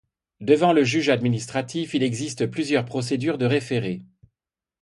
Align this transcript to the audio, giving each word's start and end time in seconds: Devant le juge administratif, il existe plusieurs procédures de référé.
Devant 0.39 0.73
le 0.73 0.83
juge 0.83 1.09
administratif, 1.09 1.93
il 1.93 2.01
existe 2.01 2.47
plusieurs 2.47 2.85
procédures 2.85 3.37
de 3.37 3.45
référé. 3.45 4.01